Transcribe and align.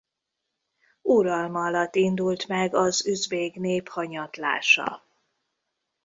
Uralma 1.01 1.65
alatt 1.65 1.95
indult 1.95 2.47
meg 2.47 2.75
az 2.75 3.05
üzbég 3.07 3.55
nép 3.59 3.87
hanyatlása. 3.89 5.03